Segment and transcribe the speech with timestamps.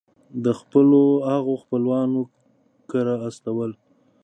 [0.43, 1.01] د خپلو
[1.31, 2.21] هغو خپلوانو
[2.91, 3.71] کره استول.